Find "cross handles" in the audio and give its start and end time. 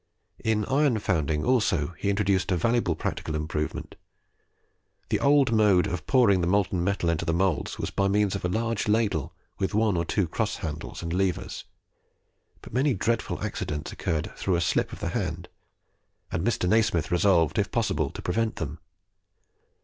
10.27-11.03